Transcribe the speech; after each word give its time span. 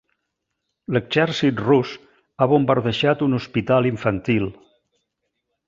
L'exèrcit 0.95 1.61
rus 1.65 1.91
ha 2.45 2.49
bombardejat 2.55 3.23
un 3.29 3.39
hospital 3.41 3.91
infantil. 3.93 4.51